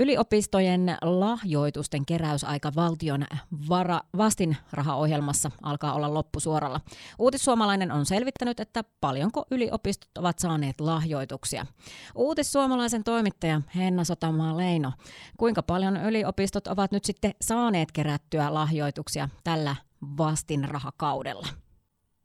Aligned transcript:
Yliopistojen 0.00 0.96
lahjoitusten 1.02 2.06
keräysaika 2.06 2.72
valtion 2.76 3.26
vara- 3.68 4.00
vastinrahaohjelmassa 4.16 5.50
alkaa 5.62 5.94
olla 5.94 6.14
loppusuoralla. 6.14 6.80
Uutissuomalainen 7.18 7.92
on 7.92 8.06
selvittänyt, 8.06 8.60
että 8.60 8.84
paljonko 9.00 9.44
yliopistot 9.50 10.18
ovat 10.18 10.38
saaneet 10.38 10.80
lahjoituksia. 10.80 11.66
Uutissuomalaisen 12.14 13.04
toimittaja 13.04 13.60
Henna 13.76 14.04
Sotamaa 14.04 14.56
Leino, 14.56 14.92
kuinka 15.36 15.62
paljon 15.62 15.96
yliopistot 15.96 16.66
ovat 16.66 16.92
nyt 16.92 17.04
sitten 17.04 17.32
saaneet 17.40 17.92
kerättyä 17.92 18.54
lahjoituksia 18.54 19.28
tällä 19.44 19.76
vastinrahakaudella? 20.18 21.46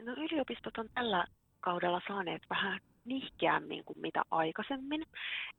No 0.05 0.13
yliopistot 0.13 0.77
on 0.77 0.89
tällä 0.93 1.25
kaudella 1.59 2.01
saaneet 2.07 2.41
vähän 2.49 2.79
nihkeämmin 3.05 3.83
kuin 3.85 3.99
mitä 3.99 4.21
aikaisemmin. 4.31 5.05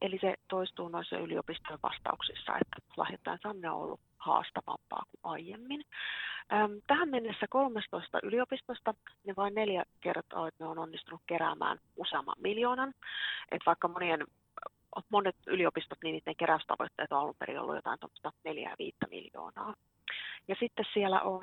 Eli 0.03 0.19
se 0.21 0.35
toistuu 0.49 0.89
noissa 0.89 1.19
yliopistojen 1.19 1.79
vastauksissa, 1.83 2.53
että 2.57 2.77
lahjoittajan 2.97 3.39
saaminen 3.43 3.71
on 3.71 3.83
ollut 3.83 4.01
haastavampaa 4.19 5.03
kuin 5.11 5.21
aiemmin. 5.23 5.85
Tähän 6.87 7.09
mennessä 7.09 7.47
13 7.51 8.19
yliopistosta 8.23 8.95
ne 9.27 9.35
vain 9.37 9.55
neljä 9.55 9.85
kertaa, 10.01 10.49
että 10.49 10.65
ne 10.65 10.71
on 10.71 10.79
onnistunut 10.79 11.21
keräämään 11.27 11.79
useamman 11.97 12.37
miljoonan. 12.39 12.95
Että 13.51 13.67
vaikka 13.67 13.89
monien, 13.89 14.27
monet 15.09 15.37
yliopistot, 15.47 15.99
niin 16.03 16.13
niiden 16.13 16.37
keräystavoitteet 16.37 17.13
on 17.13 17.19
alun 17.19 17.37
perin 17.39 17.61
ollut 17.61 17.75
jotain 17.75 17.99
4 18.45 18.71
ja 18.71 18.77
5 18.79 18.97
miljoonaa. 19.11 19.75
Ja 20.49 20.57
sitten 20.61 20.85
siellä 20.95 21.21
on 21.21 21.43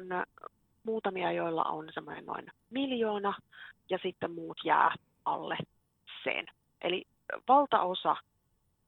muutamia, 0.84 1.31
joilla 1.31 1.63
on 1.63 1.90
semmoinen 1.93 2.26
noin 2.26 2.45
miljoona, 2.70 3.34
ja 3.90 3.99
sitten 4.04 4.31
muut 4.31 4.57
jää 4.65 4.95
alle 5.26 5.57
sen. 6.23 6.45
Eli 6.81 7.05
valtaosa 7.48 8.16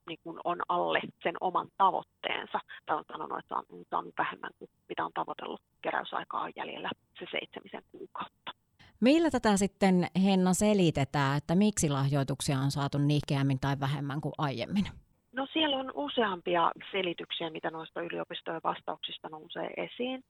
niin 0.08 0.20
kuin 0.24 0.40
on 0.44 0.62
alle 0.70 1.02
sen 1.24 1.36
oman 1.42 1.68
tavoitteensa, 1.78 2.60
tai 2.86 2.98
on 2.98 3.04
sanonut, 3.08 3.40
että 3.40 3.56
on 3.56 3.66
saanut 3.90 4.14
vähemmän 4.18 4.52
kuin 4.60 4.70
mitä 4.90 5.06
on 5.06 5.14
tavoitellut 5.14 5.62
keräysaikaa 5.82 6.50
jäljellä 6.56 6.90
se 7.20 7.26
seitsemisen 7.32 7.84
kuukautta. 7.92 8.52
Millä 9.00 9.30
tätä 9.32 9.58
sitten 9.58 10.08
Henna 10.24 10.54
selitetään, 10.54 11.38
että 11.38 11.56
miksi 11.56 11.90
lahjoituksia 11.90 12.58
on 12.58 12.72
saatu 12.72 12.98
nihkeämmin 12.98 13.60
tai 13.60 13.76
vähemmän 13.80 14.22
kuin 14.22 14.34
aiemmin? 14.38 14.86
No 15.32 15.48
siellä 15.54 15.78
on 15.78 15.92
useampia 15.94 16.72
selityksiä, 16.92 17.50
mitä 17.50 17.70
noista 17.70 18.02
yliopistojen 18.02 18.62
vastauksista 18.64 19.30
nousee 19.30 19.70
esiin. 19.78 20.24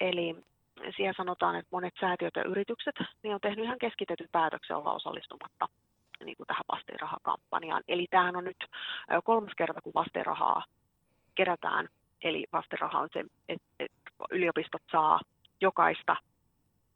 Eli 0.00 0.36
siellä 0.96 1.14
sanotaan, 1.16 1.56
että 1.56 1.68
monet 1.72 1.94
säätiöt 2.00 2.36
ja 2.36 2.44
yritykset 2.44 2.94
niin 3.22 3.34
on 3.34 3.40
tehnyt 3.40 3.64
ihan 3.64 3.78
keskitetyn 3.78 4.28
päätöksen 4.32 4.76
olla 4.76 4.92
osallistumatta 4.92 5.68
vastinrahakampanjaan. 7.26 7.82
Eli 7.88 8.06
tämähän 8.10 8.36
on 8.36 8.44
nyt 8.44 8.66
kolmas 9.24 9.52
kerta, 9.56 9.80
kun 9.80 9.94
vastinrahaa 9.94 10.64
kerätään. 11.34 11.88
Eli 12.22 12.46
vastinraha 12.52 12.98
on 12.98 13.08
se, 13.12 13.24
että, 13.48 13.84
yliopistot 14.30 14.82
saa 14.92 15.20
jokaista 15.60 16.16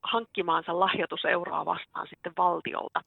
hankkimaansa 0.03 0.81
lahjoituseuroa 0.81 1.65
vastaan 1.65 2.07
sitten 2.11 2.33
valtiolta 2.39 3.01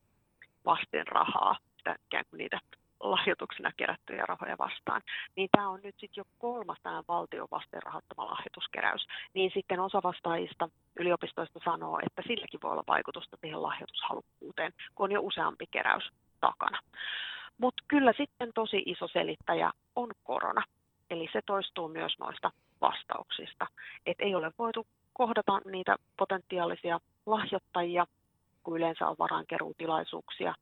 vastinrahaa, 0.65 1.57
sitä, 1.77 1.95
ikään 2.05 2.25
kuin 2.29 2.37
niitä 2.37 2.59
lahjoituksena 2.99 3.71
kerättyjä 3.77 4.25
rahoja 4.25 4.57
vastaan, 4.57 5.01
niin 5.35 5.49
tämä 5.51 5.69
on 5.69 5.79
nyt 5.83 5.95
sitten 5.99 6.21
jo 6.21 6.23
kolmas 6.39 6.77
tämä 6.83 7.03
valtion 7.07 7.47
vasten 7.51 7.83
rahoittama 7.83 8.25
lahjoituskeräys. 8.25 9.07
Niin 9.33 9.51
sitten 9.53 9.79
osa 9.79 9.99
vastaajista 10.03 10.69
yliopistoista 10.99 11.59
sanoo, 11.65 11.99
että 12.05 12.21
silläkin 12.27 12.59
voi 12.63 12.71
olla 12.71 12.83
vaikutusta 12.87 13.37
siihen 13.41 13.63
lahjoitushalukkuuteen, 13.63 14.73
kun 14.95 15.03
on 15.03 15.11
jo 15.11 15.21
useampi 15.21 15.65
keräys 15.71 16.09
takana. 16.41 16.79
Mutta 17.57 17.83
kyllä 17.87 18.13
sitten 18.17 18.51
tosi 18.55 18.83
iso 18.85 19.07
selittäjä 19.07 19.71
on 19.95 20.11
korona. 20.23 20.63
Eli 21.09 21.29
se 21.33 21.41
toistuu 21.45 21.87
myös 21.87 22.19
noista 22.19 22.51
vastauksista. 22.81 23.67
Että 24.05 24.23
ei 24.23 24.35
ole 24.35 24.51
voitu 24.57 24.87
kohdata 25.13 25.61
niitä 25.65 25.95
potentiaalisia 26.17 26.99
lahjoittajia, 27.25 28.07
kun 28.64 28.77
yleensä 28.77 29.08
on 29.08 29.15
varainkeruutilaisuuksia 29.19 30.53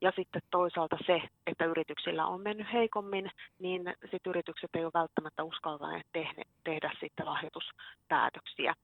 ja 0.00 0.12
sitten 0.16 0.42
toisaalta 0.50 0.96
se, 1.06 1.22
että 1.46 1.64
yrityksillä 1.64 2.26
on 2.26 2.40
mennyt 2.40 2.72
heikommin, 2.72 3.30
niin 3.58 3.94
sitten 4.00 4.30
yritykset 4.30 4.70
ei 4.74 4.84
ole 4.84 4.90
välttämättä 4.94 5.44
uskaltaneet 5.44 6.06
tehdä, 6.12 6.42
tehdä 6.64 6.90
sitten 7.00 7.26
lahjoituspäätöksiä. 7.26 8.74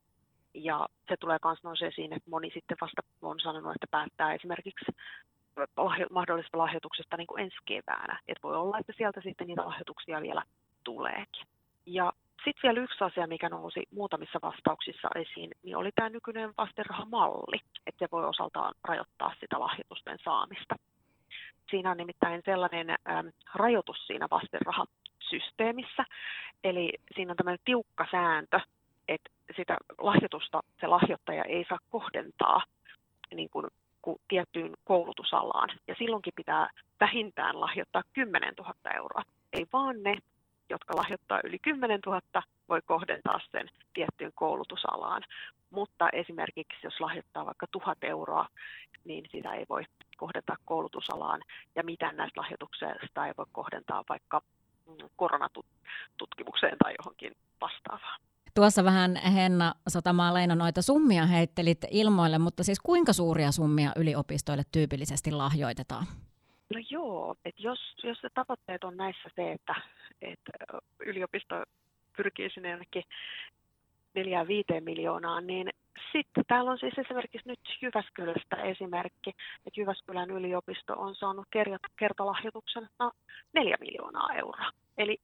Ja 0.55 0.89
se 1.09 1.17
tulee 1.17 1.39
myös 1.63 1.95
siinä, 1.95 2.17
että 2.17 2.31
moni 2.31 2.51
sitten 2.55 2.77
vasta 2.81 3.03
on 3.23 3.41
sanonut, 3.41 3.73
että 3.75 3.87
päättää 3.91 4.35
esimerkiksi 4.35 4.85
mahdollisesta 6.11 6.59
lahjoituksesta 6.59 7.17
niin 7.17 7.27
kuin 7.27 7.43
ensi 7.43 7.57
keväänä. 7.65 8.21
Että 8.29 8.43
voi 8.43 8.57
olla, 8.57 8.79
että 8.79 8.93
sieltä 8.97 9.21
sitten 9.21 9.47
niitä 9.47 9.67
lahjoituksia 9.67 10.23
vielä 10.23 10.43
tuleekin. 10.85 11.47
Ja 11.87 12.13
sitten 12.45 12.63
vielä 12.63 12.81
yksi 12.81 13.05
asia, 13.05 13.27
mikä 13.27 13.49
nousi 13.49 13.83
muutamissa 13.91 14.39
vastauksissa 14.43 15.09
esiin, 15.15 15.51
niin 15.63 15.77
oli 15.77 15.91
tämä 15.95 16.09
nykyinen 16.09 16.55
vastenrahamalli, 16.59 17.61
että 17.87 17.99
se 17.99 18.09
voi 18.13 18.25
osaltaan 18.25 18.75
rajoittaa 18.85 19.35
sitä 19.41 19.61
lahjoitusten 19.61 20.19
saamista. 20.25 20.75
Siinä 21.71 21.91
on 21.91 21.97
nimittäin 21.97 22.43
sellainen 22.45 22.91
ähm, 22.91 23.27
rajoitus 23.55 24.07
siinä 24.07 24.27
vastenrahasysteemissä, 24.31 26.05
eli 26.65 26.93
siinä 27.17 27.33
on 27.33 27.37
tämmöinen 27.37 27.65
tiukka 27.65 28.07
sääntö, 28.11 28.61
että 29.09 29.31
sitä 29.57 29.77
lahjoitusta 29.99 30.61
se 30.81 30.87
lahjoittaja 30.87 31.45
ei 31.45 31.65
saa 31.69 31.79
kohdentaa 31.91 32.63
niin 33.35 33.51
kuin 33.51 33.67
tiettyyn 34.29 34.75
koulutusalaan. 34.85 35.69
Ja 35.89 35.95
silloinkin 35.99 36.33
pitää 36.37 36.71
vähintään 37.01 37.61
lahjoittaa 37.61 38.03
10 38.13 38.55
000 38.59 38.75
euroa. 38.95 39.23
Ei 39.53 39.67
vaan 39.73 40.03
ne, 40.03 40.17
jotka 40.71 40.97
lahjoittaa 40.97 41.41
yli 41.45 41.59
10 41.59 42.01
000, 42.07 42.21
voi 42.69 42.81
kohdentaa 42.85 43.41
sen 43.53 43.69
tiettyyn 43.95 44.33
koulutusalaan. 44.35 45.23
Mutta 45.71 46.09
esimerkiksi 46.13 46.79
jos 46.83 47.01
lahjoittaa 47.01 47.47
vaikka 47.47 47.67
1000 47.67 48.05
euroa, 48.05 48.47
niin 49.05 49.25
sitä 49.33 49.55
ei 49.55 49.67
voi 49.69 49.83
kohdentaa 50.17 50.57
koulutusalaan 50.65 51.41
ja 51.75 51.83
mitään 51.85 52.17
näistä 52.17 52.41
lahjoituksista 52.41 53.27
ei 53.27 53.33
voi 53.39 53.47
kohdentaa 53.53 54.05
vaikka 54.09 54.43
mm, 54.87 55.09
Tuossa 58.55 58.85
vähän 58.85 59.17
Henna 59.17 59.75
Sotamaa 59.89 60.35
Leino 60.35 60.55
noita 60.55 60.83
summia 60.83 61.27
heittelit 61.27 61.79
ilmoille, 61.91 62.39
mutta 62.39 62.63
siis 62.65 62.81
kuinka 62.81 63.13
suuria 63.13 63.53
summia 63.53 63.93
yliopistoille 63.97 64.63
tyypillisesti 64.73 65.31
lahjoitetaan? 65.31 66.07
No 66.75 66.81
joo, 66.91 67.37
että 67.45 67.63
jos, 67.63 67.79
jos 68.05 68.19
se 68.21 68.29
tavoitteet 68.35 68.85
on 68.85 68.97
näissä 68.97 69.29
se, 69.37 69.53
että, 69.53 69.75
että 70.23 70.53
yliopisto 71.07 71.63
pyrkii 72.17 72.51
sinne 72.51 72.71
jonnekin 72.71 73.03
4-5 74.19 74.81
miljoonaa, 74.81 75.41
niin 75.41 75.71
sitten 76.13 76.45
täällä 76.49 76.71
on 76.71 76.79
siis 76.79 76.99
esimerkiksi 76.99 77.49
nyt 77.49 77.61
Jyväskylästä 77.83 78.57
esimerkki, 78.57 79.31
että 79.67 79.81
Jyväskylän 79.81 80.31
yliopisto 80.31 80.95
on 80.97 81.15
saanut 81.15 81.47
kertalahjoituksen 81.97 82.89
no, 82.99 83.13
4 83.55 83.77
miljoonaa 83.81 84.35
euroa. 84.35 84.71
Eli 84.99 85.19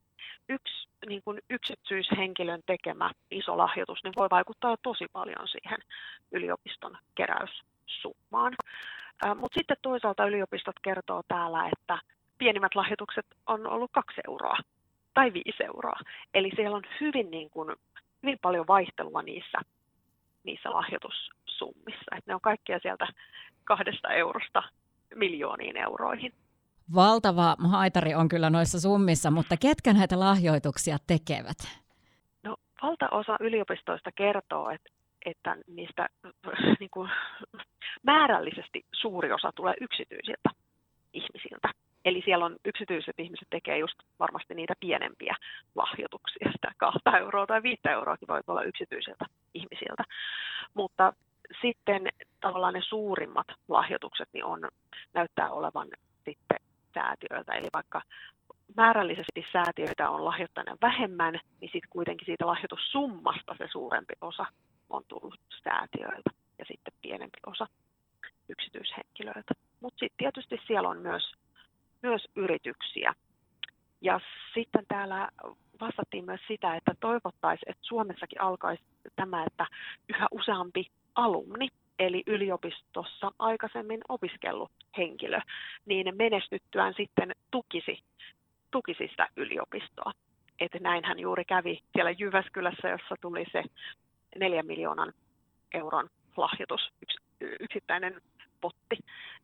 yksi 0.49 0.89
niin 1.09 1.23
kuin 1.25 1.39
yksityishenkilön 1.51 2.61
tekemä 2.67 3.11
iso 3.31 3.59
lahjoitus 3.59 4.05
niin 4.05 4.15
voi 4.17 4.29
vaikuttaa 4.31 4.77
tosi 4.83 5.07
paljon 5.13 5.49
siihen 5.49 5.79
yliopiston 6.33 6.99
keräyssummaan. 7.15 8.55
Mutta 9.35 9.59
sitten 9.59 9.77
toisaalta 9.83 10.27
yliopistot 10.27 10.77
kertoo 10.83 11.23
täällä, 11.29 11.69
että 11.73 11.99
pienimmät 12.39 12.75
lahjoitukset 12.75 13.27
on 13.47 13.67
ollut 13.67 13.91
kaksi 13.93 14.21
euroa 14.29 14.57
tai 15.15 15.33
viisi 15.33 15.65
euroa. 15.65 16.01
Eli 16.35 16.51
siellä 16.57 16.77
on 16.77 16.83
hyvin, 17.01 17.31
niin 17.31 17.51
kuin, 17.51 17.77
hyvin 18.23 18.39
paljon 18.43 18.67
vaihtelua 18.67 19.23
niissä, 19.23 19.59
niissä 20.45 20.71
lahjoitussummissa. 20.71 22.17
Et 22.17 22.27
ne 22.27 22.35
on 22.35 22.41
kaikkia 22.41 22.79
sieltä 22.83 23.07
kahdesta 23.65 24.09
eurosta 24.09 24.63
miljooniin 25.15 25.77
euroihin. 25.77 26.33
Valtava 26.95 27.56
haitari 27.71 28.15
on 28.15 28.28
kyllä 28.28 28.51
noissa 28.51 28.81
summissa, 28.81 29.31
mutta 29.31 29.56
ketkä 29.61 29.93
näitä 29.93 30.21
lahjoituksia 30.21 30.97
tekevät? 31.07 31.59
No, 32.42 32.57
valtaosa 32.83 33.37
yliopistoista 33.41 34.13
kertoo, 34.13 34.71
että, 34.71 34.91
että 35.27 35.57
niistä 35.66 36.09
niin 36.81 36.91
kuin, 36.91 37.10
määrällisesti 38.03 38.84
suuri 38.95 39.33
osa 39.33 39.53
tulee 39.54 39.75
yksityisiltä 39.81 40.51
ihmisiltä. 41.13 41.69
Eli 42.04 42.22
siellä 42.25 42.45
on 42.45 42.57
yksityiset 42.65 43.15
ihmiset 43.19 43.48
tekee 43.51 43.78
just 43.78 43.98
varmasti 44.19 44.54
niitä 44.54 44.75
pienempiä 44.81 45.37
lahjoituksia, 45.75 46.53
sitä 46.53 46.72
kahta 46.77 47.19
euroa 47.19 47.47
tai 47.47 47.63
viittä 47.63 47.92
euroakin 47.92 48.28
voi 48.28 48.41
olla 48.47 48.63
yksityisiltä 48.63 49.25
ihmisiltä. 49.54 50.04
Mutta 50.75 51.13
sitten 51.63 52.09
tavallaan 52.41 52.75
ne 52.75 52.81
suurimmat 52.89 53.47
lahjoitukset 53.69 54.28
niin 54.33 54.45
on, 54.45 54.60
näyttää 55.15 55.51
olevan 55.51 55.89
sitten 56.91 57.03
säätiöiltä. 57.03 57.53
Eli 57.53 57.69
vaikka 57.72 58.03
määrällisesti 58.77 59.45
säätiöitä 59.53 60.10
on 60.10 60.25
lahjoittanut 60.25 60.81
vähemmän, 60.83 61.34
niin 61.60 61.71
sitten 61.72 61.91
kuitenkin 61.91 62.27
siitä 62.27 62.47
lahjoitussummasta 62.47 63.54
se 63.59 63.69
suurempi 63.72 64.15
osa 64.21 64.47
on 64.91 65.03
tullut 65.09 65.41
säätiöiltä 65.65 66.31
ja 66.59 66.65
sitten 66.65 66.95
pienempi 67.03 67.39
osa 67.47 67.66
yksityishenkilöiltä. 68.48 69.54
Mutta 69.81 69.98
sitten 69.98 70.19
tietysti 70.19 70.60
siellä 70.66 70.89
on 70.89 70.98
myös 70.98 71.33
myös 72.03 72.28
yrityksiä. 72.37 73.15
Ja 74.01 74.21
sitten 74.54 74.84
täällä 74.89 75.28
vastattiin 75.81 76.25
myös 76.25 76.41
sitä, 76.48 76.77
että 76.77 76.95
toivottaisiin, 77.01 77.71
että 77.71 77.83
Suomessakin 77.87 78.41
alkaisi 78.41 78.83
tämä, 79.16 79.45
että 79.45 79.66
yhä 80.09 80.27
useampi 80.31 80.87
alumni, 81.15 81.69
eli 82.01 82.23
yliopistossa 82.27 83.33
aikaisemmin 83.39 84.01
opiskellut 84.09 84.71
henkilö, 84.97 85.41
niin 85.87 86.17
menestyttyään 86.17 86.95
sitten 86.97 87.35
tukisi, 87.51 88.03
tukisi 88.71 89.09
sitä 89.11 89.29
yliopistoa. 89.37 90.13
Että 90.61 90.79
näinhän 90.79 91.19
juuri 91.19 91.45
kävi 91.45 91.81
siellä 91.93 92.11
Jyväskylässä, 92.11 92.89
jossa 92.89 93.15
tuli 93.21 93.45
se 93.53 93.63
neljän 94.39 94.67
miljoonan 94.67 95.13
euron 95.75 96.09
lahjoitus, 96.37 96.81
yks, 97.03 97.17
yksittäinen 97.61 98.21
potti, 98.61 98.99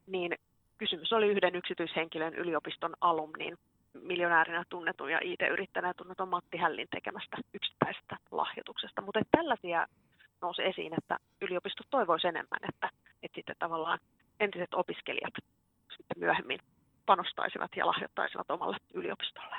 niin 0.06 0.34
kysymys 0.78 1.12
oli 1.12 1.28
yhden 1.28 1.56
yksityishenkilön 1.56 2.34
yliopiston 2.34 2.94
alumnin 3.00 3.58
miljonäärinä 4.02 4.64
tunnetun 4.68 5.10
ja 5.10 5.18
IT-yrittäjänä 5.22 5.94
tunnetun 5.94 6.28
Matti 6.28 6.56
Hällin 6.56 6.88
tekemästä 6.90 7.36
yksittäisestä 7.54 8.16
lahjoituksesta. 8.30 9.02
Mutta 9.02 9.20
tällaisia 9.30 9.86
nousi 10.42 10.62
esiin, 10.62 10.94
että 10.98 11.18
yliopistot 11.40 11.86
toivoisivat 11.90 12.34
enemmän, 12.34 12.60
että, 12.68 12.90
että 13.22 13.34
sitten 13.34 13.56
tavallaan 13.58 13.98
entiset 14.40 14.74
opiskelijat 14.74 15.34
sitten 15.90 16.18
myöhemmin 16.18 16.58
panostaisivat 17.06 17.70
ja 17.76 17.86
lahjoittaisivat 17.86 18.50
omalle 18.50 18.76
yliopistolle. 18.94 19.56